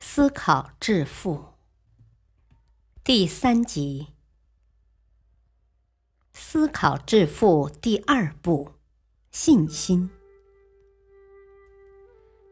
[0.00, 1.46] 思考致富。
[3.02, 4.08] 第三集。
[6.32, 8.70] 思考致富第二步：
[9.32, 10.08] 信心。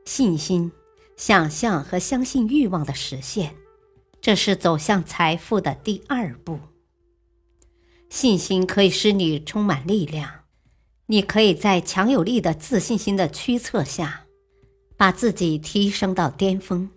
[0.05, 0.73] 信心，
[1.17, 3.55] 想象和相信欲望的实现，
[4.21, 6.59] 这是走向财富的第二步。
[8.11, 10.45] 信心可以使你充满力量，
[11.07, 14.27] 你可以在强有力的自信心的驱策下，
[14.97, 16.91] 把自己提升到巅峰。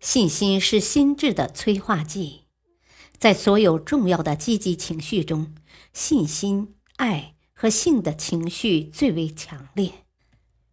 [0.00, 2.44] 信心是心智的催化剂，
[3.18, 5.54] 在所有重要的积极情绪中，
[5.92, 9.92] 信心、爱和性的情绪最为强烈。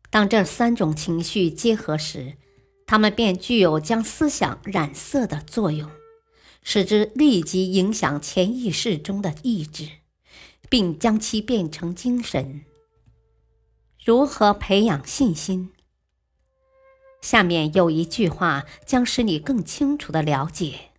[0.09, 2.38] 当这三种情绪结合时，
[2.86, 5.91] 它们便具有将思想染色的作用，
[6.64, 9.89] 使之立即影响潜意识中的意志，
[10.69, 12.64] 并将其变成精神。
[14.02, 15.72] 如何培养信心？
[17.28, 20.92] 下面有一句话将使你更清楚的了解，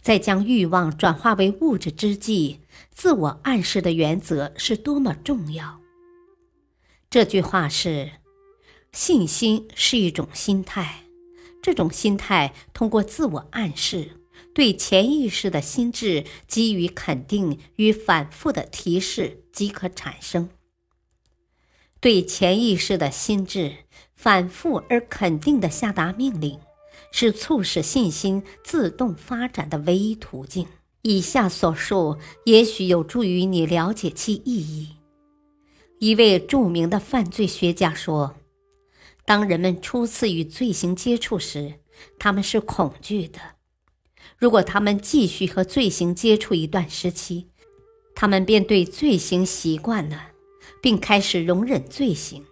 [0.00, 2.60] 在将欲望转化为物质之际，
[2.92, 5.80] 自我暗示的原则是多么重要。
[7.10, 8.12] 这句话是：
[8.92, 11.06] 信心是一种心态，
[11.60, 14.20] 这种心态通过自我暗示，
[14.54, 20.50] 对潜意识的心智给予肯定与反复的提示即可产生。
[22.04, 23.72] 对潜意识的心智
[24.14, 26.60] 反复而肯定的下达命令，
[27.10, 30.66] 是促使信心自动发展的唯一途径。
[31.00, 34.96] 以下所述也许有助于你了解其意义。
[35.98, 38.34] 一位著名的犯罪学家说
[39.24, 41.76] ：“当人们初次与罪行接触时，
[42.18, 43.40] 他们是恐惧的；
[44.36, 47.48] 如果他们继续和罪行接触一段时期，
[48.14, 50.32] 他们便对罪行习惯了。”
[50.82, 52.44] 并开始容忍罪行。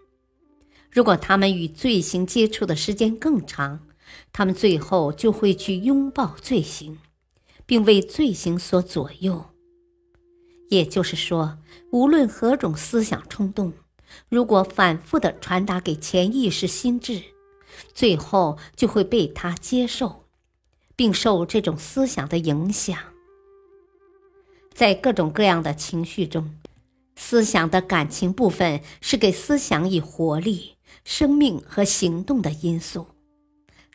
[0.91, 3.87] 如果他们与罪行接触的时间更长，
[4.33, 6.99] 他们最后就会去拥抱罪行，
[7.65, 9.47] 并为罪行所左右。
[10.69, 11.59] 也就是说，
[11.91, 13.73] 无论何种思想冲动，
[14.29, 17.23] 如果反复的传达给潜意识心智，
[17.95, 20.25] 最后就会被他接受，
[20.95, 22.99] 并受这种思想的影响。
[24.75, 26.55] 在各种各样的情绪中。
[27.25, 30.75] 思想的感情部分是给思想以活力、
[31.05, 33.07] 生命和行动的因素。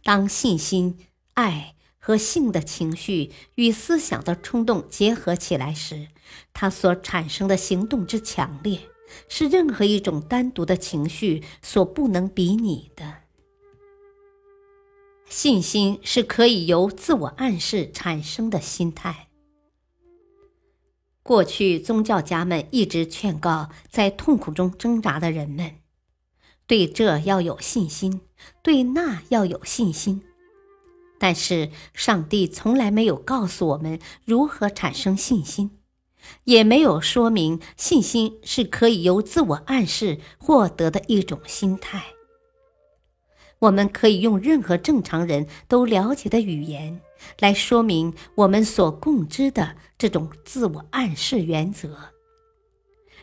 [0.01, 0.97] 当信心、
[1.33, 6.07] 爱和性的情绪与思想的冲动结合起来时，
[6.53, 8.79] 它所产生的行动之强烈，
[9.27, 13.15] 是任何一种单独的情绪所不能比拟的。
[15.27, 19.26] 信心是可以由自我暗示产生的心态。
[21.27, 25.73] 过去宗教家们一直劝告在痛苦中挣扎的人们，
[26.65, 28.21] 对这要有信心，
[28.63, 30.23] 对那要有信心。
[31.19, 35.71] 但是上帝从来没有告诉我们如何产生信心，
[36.45, 42.05] 也没有说明信心是可以由自我暗示获得的一种心态。
[43.59, 47.01] 我们可以用任何正常人都了解的语言
[47.39, 52.13] 来说明我们所共知的这种自我暗示原则。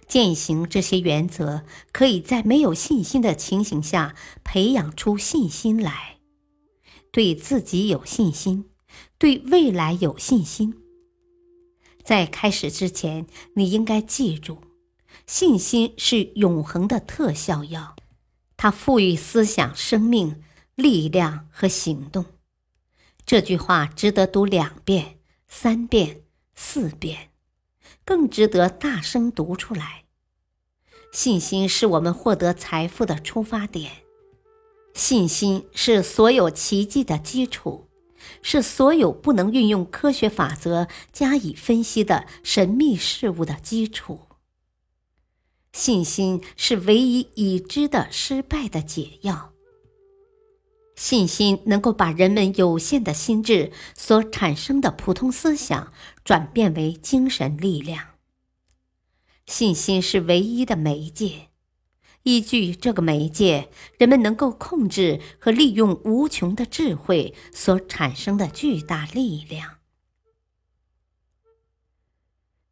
[0.07, 1.63] 践行这些原则，
[1.93, 4.15] 可以在没有信心的情形下
[4.45, 6.19] 培养出信心来，
[7.11, 8.67] 对自己有信心，
[9.19, 10.75] 对未来有信心。
[12.03, 14.59] 在开始之前，你应该记住，
[15.27, 17.97] 信心是永恒的特效药。
[18.65, 20.43] 它赋予思想生命、
[20.75, 22.25] 力量和行动。
[23.27, 26.23] 这句话值得读两遍、三遍、
[26.55, 27.29] 四遍，
[28.07, 30.05] 更值得大声读出来。
[31.13, 33.93] 信心是我们获得财富的出发点，
[34.95, 37.91] 信心是所有奇迹的基础，
[38.41, 44.21] 是所有不能运用科学法则加以分析的神秘事物的基础。
[45.75, 49.53] 信心是唯一已知的失败的解药。
[50.95, 55.93] 信心能够把人们有限的心智所产生的普通思想
[56.23, 58.11] 转变为精神力量。
[59.47, 61.49] 信心是唯一的媒介，
[62.23, 63.69] 依据这个媒介，
[63.99, 69.79] 人们能够控制和利用无穷的智慧所产生的巨大力量。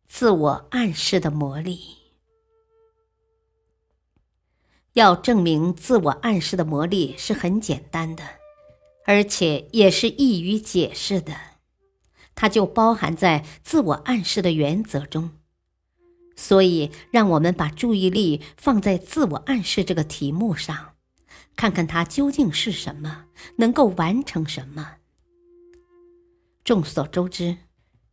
[0.06, 2.01] 自我暗示的魔力，
[4.94, 8.22] 要证明自我暗示的魔力是很简单的，
[9.06, 11.34] 而且也是易于解释的，
[12.34, 15.30] 它就包含在自我暗示的原则中。
[16.36, 20.94] 所以，让我们把注意力放在自我暗示这个题目上，
[21.56, 24.96] 看看它究竟是什么，能够完成什么。
[26.64, 27.58] 众所周知，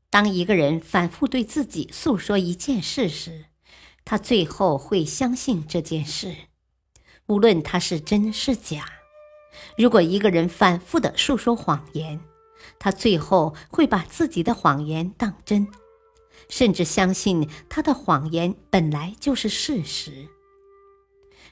[0.09, 3.45] 当一个人反复对自己诉说一件事时，
[4.03, 6.35] 他最后会相信这件事，
[7.29, 8.85] 无论他是真是假。
[9.77, 12.19] 如果一个人反复的述说谎言，
[12.79, 15.67] 他最后会把自己的谎言当真。
[16.47, 20.27] 甚至相信他的谎言本来就是事实。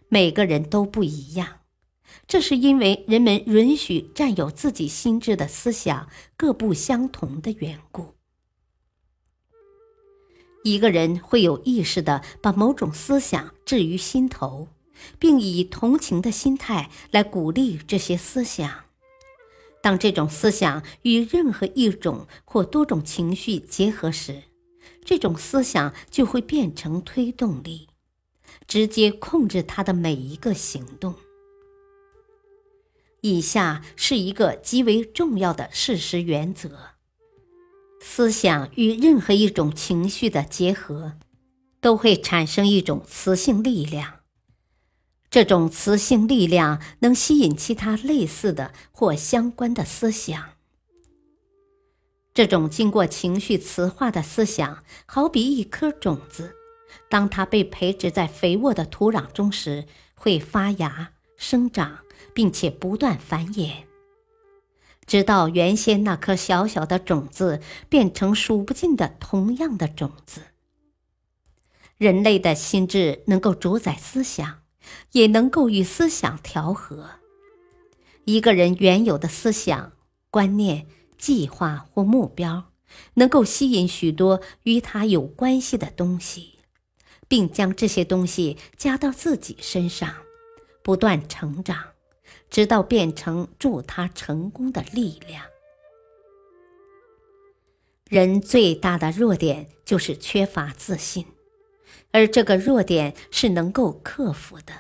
[0.10, 1.60] 每个人都不一样，
[2.26, 8.16] 这是因为人们允许占有自己心智的思想各不相同的缘故。
[10.64, 14.68] 一个人会有意识的把某种思想置于心头，
[15.20, 18.86] 并以同情的心态来鼓励这些思想。
[19.82, 24.44] 当这种思想与任何一种或多种情绪结合时，
[25.06, 27.88] 这种思想就会变成推动力，
[28.68, 31.16] 直接控制他的每一个行动。
[33.22, 36.90] 以下是一个极为重要的事实原则：
[38.02, 41.14] 思想与任何一种情绪的结合，
[41.80, 44.17] 都会产生一种磁性力量。
[45.30, 50.52] 这种磁性力量能吸引其他类似的或相关的思想。
[52.34, 56.56] 这种经过情绪磁化的思想，好比一颗种子，
[57.10, 62.00] 当它被培植在肥沃的土壤中时，会发芽、生长，
[62.34, 63.86] 并且不断繁衍，
[65.06, 67.60] 直到原先那颗小小的种子
[67.90, 70.42] 变成数不尽的同样的种子。
[71.98, 74.60] 人类的心智能够主宰思想，
[75.12, 77.10] 也能够与思想调和。
[78.26, 79.94] 一个人原有的思想
[80.30, 80.88] 观念。
[81.18, 82.72] 计划或目标
[83.16, 86.60] 能够吸引许多与他有关系的东西，
[87.28, 90.14] 并将这些东西加到自己身上，
[90.84, 91.84] 不断成长，
[92.52, 95.44] 直到变成助他成功的力量。
[98.08, 101.26] 人最大的弱点就是缺乏自信，
[102.12, 104.74] 而这个弱点是能够克服的。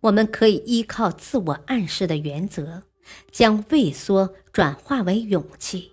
[0.00, 2.84] 我们可以依靠自我暗示的原则。
[3.32, 5.90] 将畏缩转化为勇气，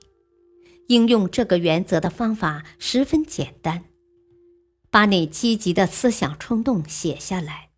[0.88, 3.86] 应用这个原则的方法十分简单：
[4.92, 7.72] 把你积极的思想冲动写下来，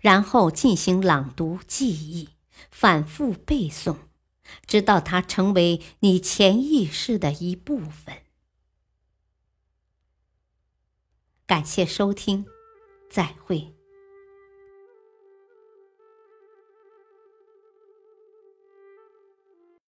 [0.00, 2.28] 然后进行朗读、记忆、
[2.70, 3.96] 反复背诵，
[4.64, 8.14] 直到它成为你潜意识的一部分。
[11.48, 12.44] 感谢收听，
[13.08, 13.77] 再会。